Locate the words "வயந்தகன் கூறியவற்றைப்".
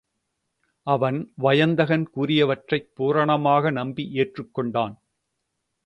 1.35-2.89